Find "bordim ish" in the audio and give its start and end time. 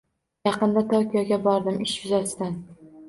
1.49-1.93